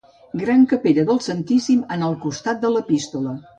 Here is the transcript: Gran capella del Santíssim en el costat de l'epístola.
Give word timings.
Gran 0.43 0.63
capella 0.71 1.03
del 1.09 1.19
Santíssim 1.27 1.85
en 1.99 2.09
el 2.09 2.19
costat 2.27 2.67
de 2.67 2.75
l'epístola. 2.75 3.39